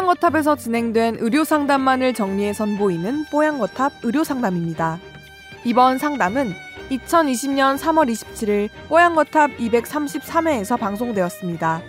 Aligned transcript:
뽀양거탑에서 0.00 0.56
진행된 0.56 1.16
의료 1.20 1.44
상담만을 1.44 2.14
정리해 2.14 2.54
선보이는 2.54 3.26
뽀양거탑 3.30 3.92
의료 4.02 4.24
상담입니다. 4.24 4.98
이번 5.64 5.98
상담은 5.98 6.54
2020년 6.90 7.76
3월 7.76 8.10
27일 8.10 8.70
뽀양거탑 8.88 9.58
233회에서 9.58 10.78
방송되었습니다. 10.78 11.82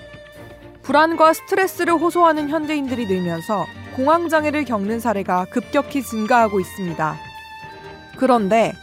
불안과 0.81 1.31
스트레스를 1.31 1.93
호소하는 1.93 2.49
현대인들이 2.49 3.05
늘면서 3.05 3.65
공황장애를 3.95 4.65
겪는 4.65 4.99
사례가 4.99 5.45
급격히 5.45 6.03
증가하고 6.03 6.59
있습니다. 6.59 7.15
그런데 8.17 8.73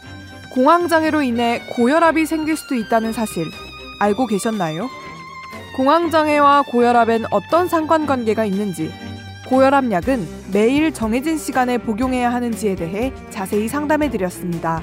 공황장애로 0.53 1.21
인해 1.21 1.61
고혈압이 1.75 2.25
생길 2.25 2.57
수도 2.57 2.73
있다는 2.73 3.13
사실 3.13 3.45
알고 3.99 4.25
계셨나요? 4.25 4.89
공황장애와 5.75 6.63
고혈압엔 6.63 7.25
어떤 7.31 7.67
상관관계가 7.69 8.43
있는지, 8.43 8.91
고혈압 9.49 9.91
약은 9.91 10.27
매일 10.53 10.93
정해진 10.93 11.39
시간에 11.39 11.79
복용해야 11.79 12.31
하는지에 12.31 12.75
대해 12.75 13.11
자세히 13.31 13.67
상담해 13.67 14.11
드렸습니다. 14.11 14.79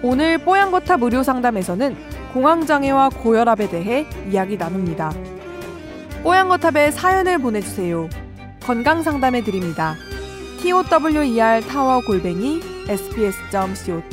오늘 0.00 0.38
뽀얀거탑 0.38 1.02
의료 1.02 1.24
상담에서는 1.24 1.96
공황장애와 2.34 3.08
고혈압에 3.08 3.68
대해 3.68 4.06
이야기 4.30 4.56
나눕니다. 4.56 5.12
뽀얀거탑에 6.22 6.92
사연을 6.92 7.38
보내주세요. 7.38 8.08
건강 8.62 9.02
상담해 9.02 9.42
드립니다. 9.42 9.96
tower 10.62 12.06
골뱅이 12.06 12.60
sbs.co.kr 12.88 14.08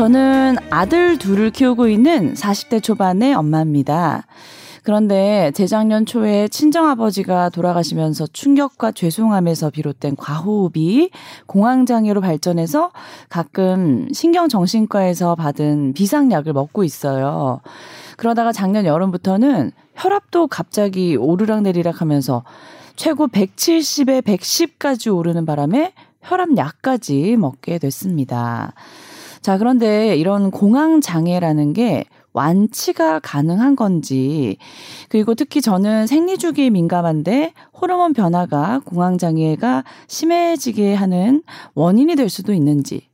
저는 0.00 0.56
아들 0.70 1.18
둘을 1.18 1.50
키우고 1.50 1.88
있는 1.88 2.32
40대 2.32 2.82
초반의 2.82 3.34
엄마입니다. 3.34 4.24
그런데 4.82 5.52
재작년 5.54 6.06
초에 6.06 6.48
친정아버지가 6.48 7.50
돌아가시면서 7.50 8.26
충격과 8.28 8.92
죄송함에서 8.92 9.68
비롯된 9.68 10.16
과호흡이 10.16 11.10
공황장애로 11.44 12.22
발전해서 12.22 12.92
가끔 13.28 14.08
신경정신과에서 14.10 15.34
받은 15.34 15.92
비상약을 15.92 16.54
먹고 16.54 16.82
있어요. 16.82 17.60
그러다가 18.16 18.52
작년 18.52 18.86
여름부터는 18.86 19.70
혈압도 19.96 20.46
갑자기 20.46 21.14
오르락 21.14 21.60
내리락 21.60 22.00
하면서 22.00 22.42
최고 22.96 23.28
170에 23.28 24.22
110까지 24.22 25.14
오르는 25.14 25.44
바람에 25.44 25.92
혈압약까지 26.22 27.36
먹게 27.36 27.76
됐습니다. 27.76 28.72
자, 29.40 29.56
그런데 29.56 30.16
이런 30.16 30.50
공황 30.50 31.00
장애라는 31.00 31.72
게 31.72 32.04
완치가 32.32 33.18
가능한 33.20 33.74
건지, 33.74 34.58
그리고 35.08 35.34
특히 35.34 35.60
저는 35.60 36.06
생리주기에 36.06 36.70
민감한데 36.70 37.54
호르몬 37.80 38.12
변화가 38.12 38.82
공황 38.84 39.18
장애가 39.18 39.84
심해지게 40.06 40.94
하는 40.94 41.42
원인이 41.74 42.14
될 42.16 42.28
수도 42.28 42.52
있는지, 42.52 43.08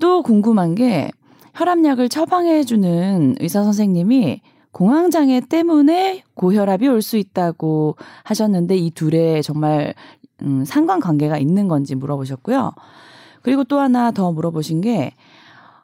또 0.00 0.22
궁금한 0.22 0.74
게 0.74 1.10
혈압약을 1.54 2.08
처방해 2.08 2.62
주는 2.62 3.34
의사 3.40 3.64
선생님이 3.64 4.40
공황 4.70 5.10
장애 5.10 5.40
때문에 5.40 6.22
고혈압이 6.34 6.86
올 6.86 7.02
수 7.02 7.16
있다고 7.16 7.96
하셨는데 8.22 8.76
이 8.76 8.92
둘의 8.92 9.42
정말 9.42 9.92
음, 10.42 10.64
상관관계가 10.64 11.36
있는 11.38 11.66
건지 11.66 11.96
물어보셨고요. 11.96 12.72
그리고 13.42 13.64
또 13.64 13.80
하나 13.80 14.12
더 14.12 14.30
물어보신 14.30 14.80
게 14.82 15.14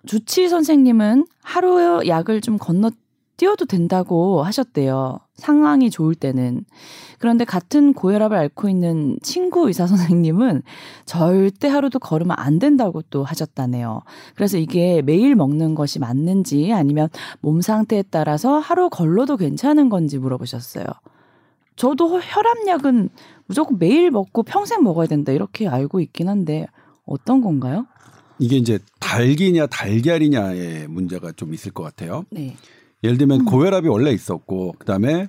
주치 0.07 0.49
선생님은 0.49 1.27
하루 1.43 2.07
약을 2.07 2.41
좀 2.41 2.59
건너 2.59 2.91
뛰어도 3.37 3.65
된다고 3.65 4.43
하셨대요. 4.43 5.19
상황이 5.35 5.91
좋을 5.91 6.15
때는. 6.15 6.65
그런데 7.19 7.45
같은 7.45 7.93
고혈압을 7.93 8.37
앓고 8.37 8.69
있는 8.69 9.17
친구 9.23 9.67
의사 9.67 9.87
선생님은 9.87 10.63
절대 11.05 11.69
하루도 11.69 11.99
걸으면 11.99 12.37
안 12.39 12.59
된다고 12.59 13.03
또 13.03 13.25
하셨다네요. 13.25 14.03
그래서 14.37 14.57
이게 14.57 15.03
매일 15.03 15.35
먹는 15.35 15.75
것이 15.75 15.99
맞는지 15.99 16.73
아니면 16.73 17.09
몸 17.41 17.61
상태에 17.61 18.05
따라서 18.09 18.59
하루 18.59 18.89
걸러도 18.89 19.37
괜찮은 19.37 19.89
건지 19.89 20.19
물어보셨어요. 20.19 20.85
저도 21.77 22.21
혈압약은 22.21 23.09
무조건 23.47 23.79
매일 23.79 24.13
먹고 24.13 24.45
평생 24.45 24.85
먹어야 24.85 25.09
된다 25.09 25.33
이렇게 25.33 25.67
알고 25.67 25.99
있긴 26.01 26.29
한데 26.29 26.67
어떤 27.05 27.41
건가요? 27.41 27.87
이게 28.39 28.57
이제 28.57 28.79
달기냐 29.01 29.67
달걀이냐의 29.67 30.89
문제가 30.89 31.33
좀 31.33 31.55
있을 31.55 31.73
것 31.73 31.83
같아요. 31.83 32.25
네. 32.31 32.57
예를 33.03 33.19
들면 33.19 33.41
음. 33.41 33.45
고혈압이 33.45 33.89
원래 33.89 34.11
있었고 34.13 34.75
그다음에 34.79 35.29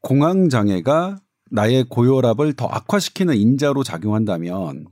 공황 0.00 0.48
장애가 0.48 1.18
나의 1.50 1.84
고혈압을 1.88 2.54
더 2.54 2.66
악화시키는 2.66 3.36
인자로 3.36 3.82
작용한다면 3.82 4.86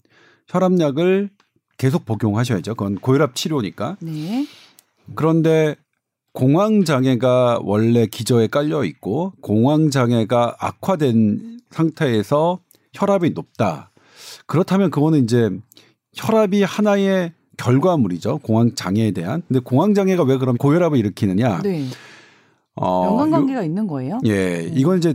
혈압약을 0.49 1.31
계속 1.79 2.05
복용하셔야죠. 2.05 2.75
그건 2.75 2.97
고혈압 2.97 3.35
치료니까. 3.35 3.97
네. 4.01 4.47
그런데 5.15 5.77
공황 6.33 6.85
장애가 6.85 7.61
원래 7.63 8.07
기저에 8.07 8.47
깔려 8.49 8.85
있고 8.85 9.33
공황 9.41 9.91
장애가 9.91 10.57
악화된 10.59 11.61
상태에서 11.71 12.61
혈압이 12.93 13.31
높다. 13.31 13.91
그렇다면 14.47 14.91
그거는 14.91 15.25
이제 15.25 15.51
혈압이 16.17 16.63
하나의 16.63 17.33
결과물이죠. 17.57 18.39
공황 18.39 18.75
장애에 18.75 19.13
대한. 19.13 19.43
근데 19.49 19.61
공황 19.61 19.95
장애가 19.95 20.25
왜 20.25 20.37
그럼 20.39 20.57
고혈압을 20.57 20.99
일으키느냐? 20.99 21.63
네. 21.63 21.87
어, 22.75 23.07
연관관계가 23.07 23.63
있는 23.63 23.87
거예요? 23.87 24.19
예, 24.25 24.59
네. 24.59 24.73
이건 24.75 24.99
이제 24.99 25.15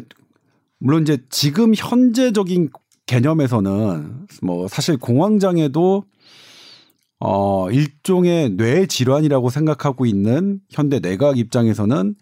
물론 0.79 1.03
이제 1.03 1.19
지금 1.29 1.73
현재적인 1.75 2.69
개념에서는 3.06 4.28
뭐 4.41 4.67
사실 4.67 4.97
공황 4.97 5.38
장애도 5.38 6.03
어 7.19 7.69
일종의 7.69 8.57
뇌 8.57 8.88
질환이라고 8.88 9.51
생각하고 9.51 10.07
있는 10.07 10.59
현대 10.69 11.00
뇌과학 11.00 11.38
입장에서는 11.38 12.16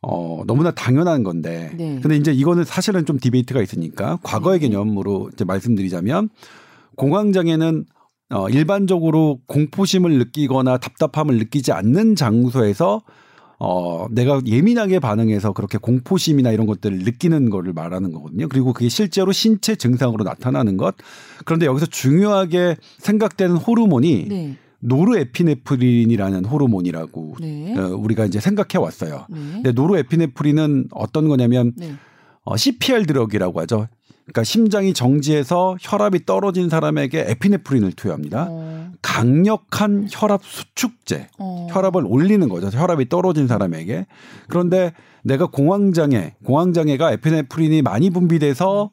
어 0.00 0.42
너무나 0.46 0.70
당연한 0.70 1.24
건데. 1.24 1.72
네. 1.76 1.98
근데 2.00 2.16
이제 2.16 2.32
이거는 2.32 2.64
사실은 2.64 3.04
좀 3.04 3.18
디베이트가 3.18 3.60
있으니까 3.60 4.18
과거의 4.22 4.60
네. 4.60 4.68
개념으로 4.68 5.28
이제 5.34 5.44
말씀드리자면 5.44 6.30
공황 6.96 7.32
장애는 7.32 7.84
어, 8.30 8.48
일반적으로 8.48 9.40
공포심을 9.46 10.18
느끼거나 10.18 10.78
답답함을 10.78 11.36
느끼지 11.38 11.72
않는 11.72 12.14
장소에서 12.14 13.02
어, 13.58 14.06
내가 14.10 14.40
예민하게 14.46 15.00
반응해서 15.00 15.52
그렇게 15.52 15.76
공포심이나 15.76 16.50
이런 16.50 16.66
것들을 16.66 17.00
느끼는 17.00 17.50
거를 17.50 17.74
말하는 17.74 18.10
거거든요. 18.10 18.48
그리고 18.48 18.72
그게 18.72 18.88
실제로 18.88 19.32
신체 19.32 19.76
증상으로 19.76 20.24
나타나는 20.24 20.78
것. 20.78 20.94
그런데 21.44 21.66
여기서 21.66 21.84
중요하게 21.86 22.76
생각되는 22.98 23.56
호르몬이 23.56 24.26
네. 24.28 24.56
노르에피네프린이라는 24.78 26.46
호르몬이라고 26.46 27.36
네. 27.40 27.76
어, 27.76 27.88
우리가 27.96 28.24
이제 28.24 28.40
생각해 28.40 28.82
왔어요. 28.82 29.26
네. 29.28 29.38
근데 29.54 29.72
노르에피네프린은 29.72 30.88
어떤 30.92 31.28
거냐면 31.28 31.72
네. 31.76 31.92
어, 32.44 32.56
CPR 32.56 33.04
드럭이라고 33.04 33.60
하죠. 33.60 33.88
그러니까 34.30 34.44
심장이 34.44 34.94
정지해서 34.94 35.76
혈압이 35.80 36.24
떨어진 36.24 36.68
사람에게 36.68 37.26
에피네프린을 37.28 37.92
투여합니다. 37.92 38.46
어. 38.48 38.92
강력한 39.02 40.06
혈압 40.10 40.42
수축제, 40.44 41.28
어. 41.38 41.66
혈압을 41.70 42.04
올리는 42.06 42.48
거죠. 42.48 42.68
혈압이 42.68 43.08
떨어진 43.08 43.48
사람에게. 43.48 44.06
그런데 44.48 44.92
내가 45.24 45.46
공황장애, 45.46 46.34
공황장애가 46.44 47.12
에피네프린이 47.12 47.82
많이 47.82 48.10
분비돼서 48.10 48.90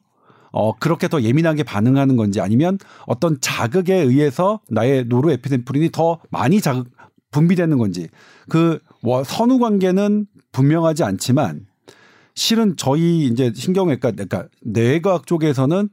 어, 0.50 0.72
그렇게 0.78 1.08
더 1.08 1.22
예민하게 1.22 1.62
반응하는 1.62 2.16
건지 2.16 2.40
아니면 2.40 2.78
어떤 3.06 3.38
자극에 3.40 3.94
의해서 3.94 4.60
나의 4.70 5.04
노르에피네프린이 5.04 5.90
더 5.92 6.18
많이 6.30 6.60
자극, 6.60 6.88
분비되는 7.30 7.76
건지 7.78 8.08
그 8.48 8.80
선후 9.24 9.58
관계는 9.58 10.26
분명하지 10.50 11.04
않지만 11.04 11.67
실은 12.38 12.76
저희 12.76 13.26
이제 13.26 13.52
신경외과 13.52 14.12
그러니까 14.12 14.46
뇌과학 14.62 15.26
쪽에서는 15.26 15.88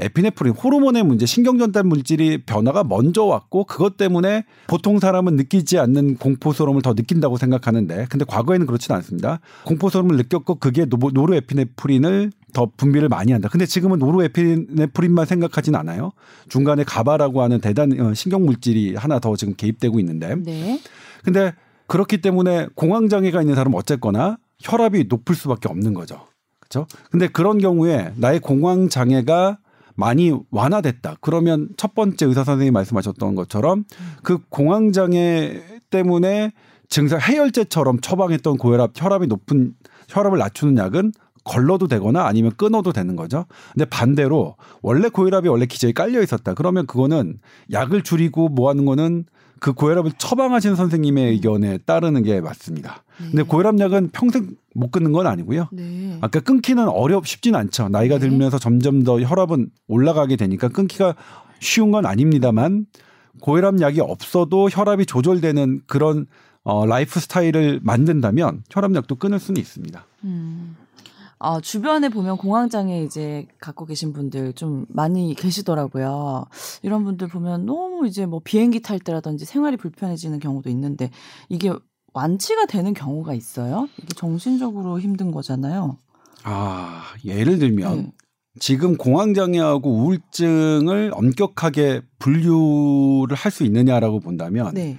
에피네프린 0.00 0.54
호르몬의 0.54 1.02
문제, 1.02 1.26
신경 1.26 1.58
전달 1.58 1.82
물질이 1.82 2.44
변화가 2.46 2.84
먼저 2.84 3.24
왔고 3.24 3.64
그것 3.64 3.96
때문에 3.96 4.44
보통 4.68 5.00
사람은 5.00 5.34
느끼지 5.34 5.78
않는 5.80 6.16
공포스러움을 6.16 6.82
더 6.82 6.94
느낀다고 6.94 7.36
생각하는데 7.36 8.06
근데 8.08 8.24
과거에는 8.24 8.66
그렇지는 8.66 8.96
않습니다. 8.98 9.40
공포스러움을 9.66 10.16
느꼈고 10.16 10.54
그게 10.54 10.86
노르에피네프린을 10.86 12.30
더 12.54 12.70
분비를 12.76 13.08
많이 13.08 13.32
한다. 13.32 13.48
근데 13.50 13.66
지금은 13.66 13.98
노르에피네프린만 13.98 15.26
생각하진 15.26 15.74
않아요. 15.74 16.12
중간에 16.48 16.84
가바라고 16.84 17.42
하는 17.42 17.60
대단 17.60 18.00
어, 18.00 18.14
신경 18.14 18.46
물질이 18.46 18.94
하나 18.94 19.18
더 19.18 19.34
지금 19.34 19.54
개입되고 19.56 19.98
있는데. 19.98 20.36
네. 20.36 20.80
근데 21.24 21.52
그렇기 21.88 22.22
때문에 22.22 22.68
공황 22.76 23.08
장애가 23.08 23.42
있는 23.42 23.56
사람은 23.56 23.76
어쨌거나 23.76 24.38
혈압이 24.62 25.06
높을 25.08 25.34
수밖에 25.34 25.68
없는 25.68 25.94
거죠. 25.94 26.26
그렇죠? 26.60 26.86
근데 27.10 27.28
그런 27.28 27.58
경우에 27.58 28.12
나의 28.16 28.40
공황 28.40 28.88
장애가 28.88 29.58
많이 29.94 30.32
완화됐다. 30.50 31.16
그러면 31.20 31.68
첫 31.76 31.94
번째 31.94 32.26
의사 32.26 32.44
선생님이 32.44 32.70
말씀하셨던 32.72 33.34
것처럼 33.34 33.84
그 34.22 34.38
공황 34.48 34.92
장애 34.92 35.60
때문에 35.90 36.52
증상 36.88 37.20
해열제처럼 37.20 38.00
처방했던 38.00 38.56
고혈압 38.56 38.92
혈압이 38.94 39.26
높은 39.26 39.74
혈압을 40.08 40.38
낮추는 40.38 40.76
약은 40.78 41.12
걸러도 41.44 41.88
되거나 41.88 42.24
아니면 42.26 42.52
끊어도 42.56 42.92
되는 42.92 43.16
거죠. 43.16 43.46
근데 43.72 43.84
반대로 43.84 44.56
원래 44.80 45.08
고혈압이 45.08 45.48
원래 45.48 45.66
기저에 45.66 45.92
깔려 45.92 46.22
있었다. 46.22 46.54
그러면 46.54 46.86
그거는 46.86 47.38
약을 47.72 48.02
줄이고 48.02 48.48
뭐 48.48 48.68
하는 48.70 48.84
거는 48.84 49.24
그 49.62 49.72
고혈압을 49.72 50.10
처방하시는 50.18 50.74
선생님의 50.74 51.30
의견에 51.30 51.78
따르는 51.78 52.24
게 52.24 52.40
맞습니다. 52.40 53.04
근데 53.16 53.38
네. 53.38 53.42
고혈압 53.44 53.78
약은 53.78 54.10
평생 54.10 54.56
못 54.74 54.90
끊는 54.90 55.12
건 55.12 55.28
아니고요. 55.28 55.68
네. 55.70 56.18
아까 56.20 56.40
끊기는 56.40 56.86
어렵 56.88 57.28
쉽진 57.28 57.54
않죠. 57.54 57.88
나이가 57.88 58.16
네. 58.16 58.28
들면서 58.28 58.58
점점 58.58 59.04
더 59.04 59.20
혈압은 59.20 59.70
올라가게 59.86 60.34
되니까 60.34 60.68
끊기가 60.68 61.14
쉬운 61.60 61.92
건 61.92 62.06
아닙니다만 62.06 62.86
고혈압 63.40 63.80
약이 63.80 64.00
없어도 64.00 64.68
혈압이 64.68 65.06
조절되는 65.06 65.82
그런 65.86 66.26
어, 66.64 66.84
라이프 66.84 67.20
스타일을 67.20 67.78
만든다면 67.84 68.64
혈압 68.68 68.92
약도 68.96 69.14
끊을 69.14 69.38
수는 69.38 69.60
있습니다. 69.60 70.04
음. 70.24 70.74
아, 71.44 71.60
주변에 71.60 72.08
보면 72.08 72.36
공황장애 72.36 73.02
이제 73.02 73.48
갖고 73.60 73.84
계신 73.84 74.12
분들 74.12 74.52
좀 74.52 74.86
많이 74.88 75.34
계시더라고요. 75.34 76.44
이런 76.82 77.02
분들 77.02 77.26
보면 77.26 77.66
너무 77.66 78.06
이제 78.06 78.26
뭐 78.26 78.40
비행기 78.44 78.80
탈 78.80 79.00
때라든지 79.00 79.44
생활이 79.44 79.76
불편해지는 79.76 80.38
경우도 80.38 80.70
있는데 80.70 81.10
이게 81.48 81.72
완치가 82.14 82.66
되는 82.66 82.94
경우가 82.94 83.34
있어요? 83.34 83.88
이게 83.98 84.14
정신적으로 84.14 85.00
힘든 85.00 85.32
거잖아요. 85.32 85.98
아 86.44 87.02
예를 87.24 87.58
들면 87.58 87.96
네. 87.96 88.12
지금 88.60 88.96
공황장애하고 88.96 89.90
우울증을 89.90 91.10
엄격하게 91.12 92.02
분류를 92.20 93.36
할 93.36 93.50
수 93.50 93.64
있느냐라고 93.64 94.20
본다면 94.20 94.72
네. 94.74 94.96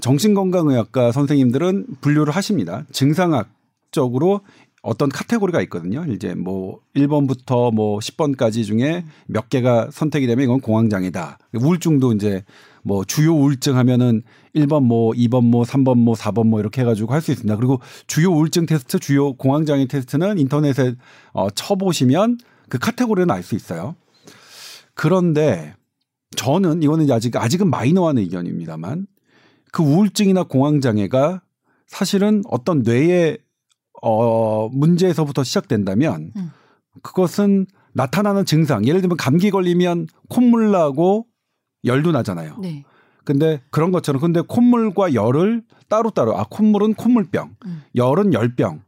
정신건강의학과 0.00 1.10
선생님들은 1.10 1.86
분류를 2.00 2.32
하십니다. 2.32 2.84
증상학 2.92 3.48
적으로 3.90 4.42
어떤 4.82 5.10
카테고리가 5.10 5.60
있거든요. 5.62 6.04
이제 6.08 6.34
뭐 6.34 6.80
1번부터 6.96 7.72
뭐 7.74 7.98
10번까지 7.98 8.64
중에 8.64 9.04
몇 9.26 9.50
개가 9.50 9.90
선택이 9.92 10.26
되면 10.26 10.44
이건 10.44 10.60
공황장애다. 10.60 11.38
우울증도 11.54 12.12
이제 12.14 12.44
뭐 12.82 13.04
주요 13.04 13.34
우울증 13.34 13.76
하면은 13.76 14.22
1번 14.54 14.84
뭐 14.84 15.12
2번 15.12 15.44
뭐 15.44 15.64
3번 15.64 15.98
뭐 15.98 16.14
4번 16.14 16.46
뭐 16.46 16.60
이렇게 16.60 16.80
해 16.80 16.84
가지고 16.86 17.12
할 17.12 17.20
수 17.20 17.30
있습니다. 17.30 17.54
그리고 17.56 17.80
주요 18.06 18.30
우울증 18.30 18.64
테스트, 18.64 18.98
주요 18.98 19.34
공황장애 19.34 19.86
테스트는 19.86 20.38
인터넷에 20.38 20.94
어 21.32 21.48
쳐 21.50 21.74
보시면 21.74 22.38
그 22.70 22.78
카테고리는 22.78 23.30
알 23.30 23.42
수 23.42 23.54
있어요. 23.54 23.96
그런데 24.94 25.74
저는 26.36 26.82
이거는 26.82 27.10
아직 27.10 27.36
아직은 27.36 27.68
마이너한 27.68 28.16
의견입니다만 28.16 29.06
그 29.72 29.82
우울증이나 29.82 30.44
공황장애가 30.44 31.42
사실은 31.86 32.42
어떤 32.48 32.82
뇌의 32.82 33.38
어 34.02 34.68
문제에서부터 34.70 35.44
시작된다면 35.44 36.32
음. 36.36 36.50
그것은 37.02 37.66
나타나는 37.92 38.44
증상 38.44 38.86
예를 38.86 39.00
들면 39.00 39.16
감기 39.16 39.50
걸리면 39.50 40.06
콧물 40.28 40.70
나고 40.70 41.26
열도 41.84 42.12
나잖아요. 42.12 42.56
네. 42.60 42.84
근데 43.24 43.60
그런 43.70 43.92
것처럼 43.92 44.20
근데 44.20 44.40
콧물과 44.40 45.14
열을 45.14 45.62
따로따로 45.88 46.36
아 46.38 46.44
콧물은 46.48 46.94
콧물병, 46.94 47.56
음. 47.66 47.82
열은 47.94 48.32
열병 48.32 48.82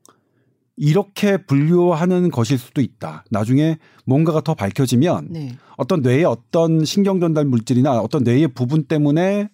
이렇게 0.76 1.36
분류하는 1.36 2.30
것일 2.30 2.58
수도 2.58 2.80
있다. 2.80 3.24
나중에 3.30 3.78
뭔가가 4.04 4.40
더 4.40 4.54
밝혀지면 4.54 5.28
네. 5.30 5.56
어떤 5.76 6.02
뇌의 6.02 6.24
어떤 6.24 6.84
신경 6.84 7.20
전달 7.20 7.44
물질이나 7.44 8.00
어떤 8.00 8.24
뇌의 8.24 8.48
부분 8.48 8.84
때문에 8.84 9.48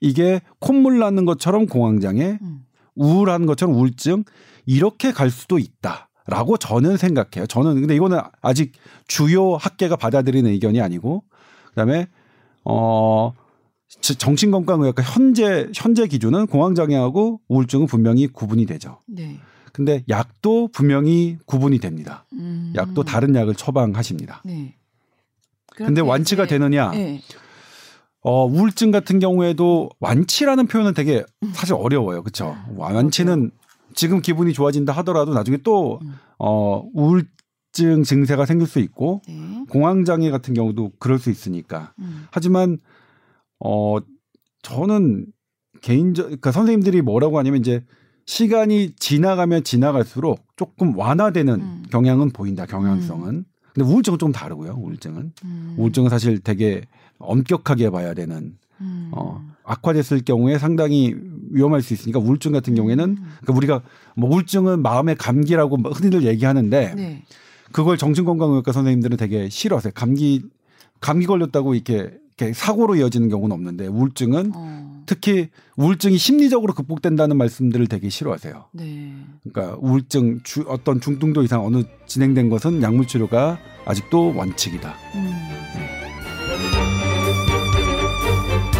이게 0.00 0.40
콧물 0.58 0.98
나는 0.98 1.24
것처럼 1.24 1.66
공황장애, 1.66 2.38
음. 2.40 2.64
우울한 2.94 3.46
것처럼 3.46 3.74
우울증 3.74 4.24
이렇게 4.66 5.12
갈 5.12 5.30
수도 5.30 5.58
있다 5.58 6.08
라고 6.26 6.56
저는 6.56 6.96
생각해요. 6.96 7.46
저는 7.46 7.80
근데 7.80 7.94
이거는 7.96 8.18
아직 8.42 8.72
주요 9.08 9.54
학계가 9.56 9.96
받아들이는 9.96 10.50
의견이 10.50 10.80
아니고 10.80 11.24
그다음에 11.70 12.06
어 12.64 13.32
지- 14.00 14.14
정신건강의학과 14.16 15.02
현재 15.02 15.68
현재 15.74 16.06
기준은 16.06 16.46
공황장애하고 16.46 17.40
우울증은 17.48 17.86
분명히 17.86 18.26
구분이 18.28 18.66
되죠. 18.66 18.98
네. 19.06 19.38
근데 19.72 20.04
약도 20.08 20.68
분명히 20.72 21.38
구분이 21.46 21.78
됩니다. 21.78 22.26
음. 22.34 22.72
약도 22.76 23.02
다른 23.04 23.34
약을 23.34 23.54
처방하십니다. 23.54 24.42
네. 24.44 24.76
근데 25.74 26.00
완치가 26.00 26.46
되느냐? 26.46 26.90
네. 26.90 27.20
어, 28.22 28.46
우울증 28.46 28.90
같은 28.90 29.18
경우에도 29.18 29.88
완치라는 30.00 30.66
표현은 30.66 30.94
되게 30.94 31.24
사실 31.52 31.74
어려워요. 31.74 32.22
그렇죠? 32.22 32.56
완치는 32.76 33.50
지금 33.94 34.20
기분이 34.20 34.52
좋아진다 34.52 34.92
하더라도 34.98 35.32
나중에 35.32 35.58
또 35.58 35.98
음. 36.02 36.14
어, 36.38 36.84
우울증 36.94 38.02
증세가 38.04 38.46
생길 38.46 38.66
수 38.66 38.78
있고 38.80 39.22
네. 39.26 39.64
공황 39.70 40.04
장애 40.04 40.30
같은 40.30 40.54
경우도 40.54 40.92
그럴 40.98 41.18
수 41.18 41.30
있으니까. 41.30 41.92
음. 41.98 42.26
하지만 42.30 42.78
어 43.58 43.96
저는 44.62 45.26
개인적 45.80 46.26
그러니까 46.26 46.52
선생님들이 46.52 47.02
뭐라고 47.02 47.38
하냐면 47.38 47.60
이제 47.60 47.84
시간이 48.26 48.92
지나가면 48.96 49.64
지나갈수록 49.64 50.44
조금 50.56 50.96
완화되는 50.96 51.54
음. 51.60 51.82
경향은 51.90 52.30
보인다. 52.30 52.66
경향성은. 52.66 53.44
근데 53.74 53.88
우울증은 53.88 54.18
좀 54.18 54.32
다르고요. 54.32 54.74
우울증은. 54.74 55.32
음. 55.44 55.74
우울증은 55.78 56.10
사실 56.10 56.40
되게 56.40 56.82
엄격하게 57.20 57.90
봐야 57.90 58.14
되는 58.14 58.56
음. 58.80 59.10
어, 59.12 59.44
악화됐을 59.64 60.22
경우에 60.24 60.58
상당히 60.58 61.14
위험할 61.50 61.82
수 61.82 61.94
있으니까 61.94 62.18
우울증 62.18 62.52
같은 62.52 62.74
경우에는 62.74 63.04
음. 63.04 63.16
그러니까 63.40 63.52
우리가 63.54 63.82
뭐 64.16 64.30
우울증은 64.30 64.82
마음의 64.82 65.16
감기라고 65.16 65.76
흔히들 65.76 66.24
얘기하는데 66.24 66.94
네. 66.94 67.22
그걸 67.72 67.96
정신건강의학과 67.96 68.72
선생님들은 68.72 69.16
되게 69.16 69.48
싫어하세요. 69.48 69.92
감기 69.94 70.42
감기 71.00 71.26
걸렸다고 71.26 71.74
이렇게, 71.74 72.18
이렇게 72.36 72.52
사고로 72.52 72.96
이어지는 72.96 73.28
경우는 73.28 73.54
없는데 73.54 73.86
우울증은 73.86 74.52
어. 74.54 75.02
특히 75.06 75.48
우울증이 75.76 76.18
심리적으로 76.18 76.74
극복된다는 76.74 77.36
말씀들을 77.36 77.86
되게 77.86 78.08
싫어하세요. 78.08 78.66
네. 78.72 79.14
그러니까 79.42 79.76
우울증 79.80 80.40
주, 80.42 80.64
어떤 80.68 81.00
중등도 81.00 81.42
이상 81.42 81.64
어느 81.64 81.82
진행된 82.06 82.50
것은 82.50 82.82
약물 82.82 83.06
치료가 83.06 83.58
아직도 83.86 84.34
원칙이다. 84.36 84.94
음. 85.14 85.89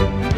Thank 0.00 0.24
you. 0.24 0.29